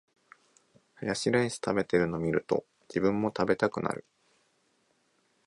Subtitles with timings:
[0.95, 4.03] ハヤシライス食べてるの見ると、自分も食べたくなる